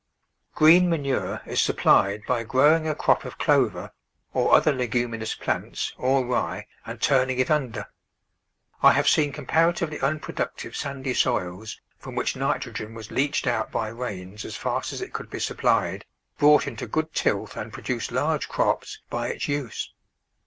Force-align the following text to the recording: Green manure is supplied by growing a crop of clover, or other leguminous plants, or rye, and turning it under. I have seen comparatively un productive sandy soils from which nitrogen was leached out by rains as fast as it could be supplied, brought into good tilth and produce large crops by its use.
Green 0.55 0.89
manure 0.89 1.43
is 1.45 1.61
supplied 1.61 2.23
by 2.27 2.41
growing 2.41 2.87
a 2.87 2.95
crop 2.95 3.23
of 3.23 3.37
clover, 3.37 3.91
or 4.33 4.55
other 4.55 4.71
leguminous 4.73 5.35
plants, 5.35 5.93
or 5.95 6.25
rye, 6.25 6.65
and 6.87 6.99
turning 6.99 7.37
it 7.37 7.51
under. 7.51 7.85
I 8.81 8.93
have 8.93 9.07
seen 9.07 9.31
comparatively 9.31 9.99
un 9.99 10.19
productive 10.19 10.75
sandy 10.75 11.13
soils 11.13 11.79
from 11.99 12.15
which 12.15 12.35
nitrogen 12.35 12.95
was 12.95 13.11
leached 13.11 13.45
out 13.45 13.71
by 13.71 13.89
rains 13.89 14.43
as 14.43 14.55
fast 14.55 14.91
as 14.91 15.01
it 15.03 15.13
could 15.13 15.29
be 15.29 15.39
supplied, 15.39 16.05
brought 16.39 16.65
into 16.65 16.87
good 16.87 17.13
tilth 17.13 17.55
and 17.55 17.71
produce 17.71 18.09
large 18.09 18.49
crops 18.49 19.03
by 19.11 19.27
its 19.27 19.47
use. 19.47 19.93